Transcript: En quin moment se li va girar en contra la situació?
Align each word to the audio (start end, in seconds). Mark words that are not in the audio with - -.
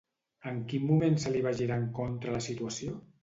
En 0.51 0.55
quin 0.71 0.87
moment 0.91 1.19
se 1.25 1.33
li 1.35 1.45
va 1.49 1.53
girar 1.61 1.77
en 1.83 1.87
contra 1.99 2.35
la 2.39 2.43
situació? 2.49 2.99